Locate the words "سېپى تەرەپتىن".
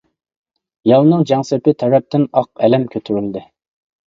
1.49-2.25